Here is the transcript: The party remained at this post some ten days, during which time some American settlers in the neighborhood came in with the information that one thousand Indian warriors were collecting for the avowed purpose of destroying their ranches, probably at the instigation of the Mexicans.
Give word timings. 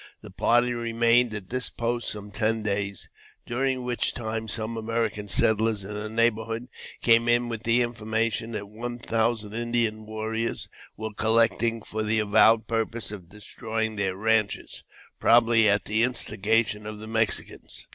The 0.21 0.31
party 0.31 0.73
remained 0.73 1.31
at 1.35 1.51
this 1.51 1.69
post 1.69 2.09
some 2.09 2.31
ten 2.31 2.63
days, 2.63 3.07
during 3.45 3.83
which 3.83 4.15
time 4.15 4.47
some 4.47 4.75
American 4.75 5.27
settlers 5.27 5.83
in 5.83 5.93
the 5.93 6.09
neighborhood 6.09 6.69
came 7.03 7.27
in 7.29 7.49
with 7.49 7.61
the 7.61 7.83
information 7.83 8.49
that 8.53 8.67
one 8.67 8.97
thousand 8.97 9.53
Indian 9.53 10.07
warriors 10.07 10.67
were 10.97 11.13
collecting 11.13 11.83
for 11.83 12.01
the 12.01 12.17
avowed 12.17 12.65
purpose 12.65 13.11
of 13.11 13.29
destroying 13.29 13.95
their 13.95 14.17
ranches, 14.17 14.83
probably 15.19 15.69
at 15.69 15.85
the 15.85 16.01
instigation 16.01 16.87
of 16.87 16.97
the 16.97 17.05
Mexicans. 17.05 17.87